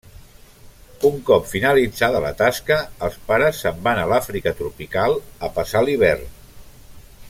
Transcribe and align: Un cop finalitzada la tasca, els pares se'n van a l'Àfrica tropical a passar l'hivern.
Un 1.09 1.19
cop 1.27 1.45
finalitzada 1.51 2.21
la 2.23 2.31
tasca, 2.39 2.79
els 3.09 3.19
pares 3.29 3.61
se'n 3.65 3.79
van 3.89 4.03
a 4.05 4.09
l'Àfrica 4.15 4.57
tropical 4.63 5.19
a 5.49 5.55
passar 5.59 5.89
l'hivern. 5.89 6.31